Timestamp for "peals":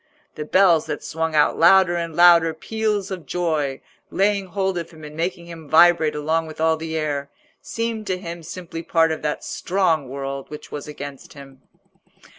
2.55-3.11